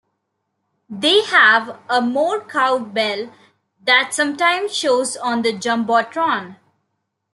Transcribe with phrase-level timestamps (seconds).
[0.89, 3.31] They have a "more cowbell"
[3.83, 6.55] that sometimes shows on the jumbotron.